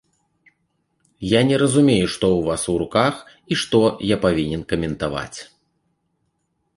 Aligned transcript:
Я 1.31 1.41
не 1.49 1.57
разумею, 1.63 2.07
што 2.13 2.25
ў 2.37 2.41
вас 2.47 2.61
у 2.73 2.75
руках 2.83 3.15
і 3.51 3.57
што 3.65 3.79
я 4.13 4.17
павінен 4.25 4.61
каментаваць. 4.73 5.39